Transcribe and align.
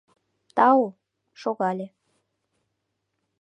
Тау— 0.55 0.81
шогале. 1.41 1.87